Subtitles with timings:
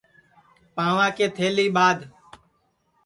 [0.75, 2.03] پاواں کے تھیگݪی ٻادھ